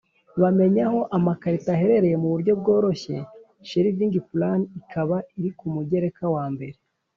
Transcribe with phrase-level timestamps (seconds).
[0.41, 3.15] bamenya aho amakarito aherereye mu buryo bworoshye
[3.67, 6.77] Shelving plan ikaba iri ku mugereka wambere